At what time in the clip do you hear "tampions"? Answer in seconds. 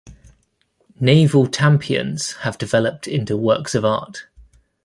1.45-2.31